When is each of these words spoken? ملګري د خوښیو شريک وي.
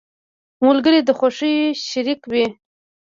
ملګري 0.65 0.99
د 1.03 1.09
خوښیو 1.19 1.77
شريک 1.87 2.21
وي. 2.31 2.45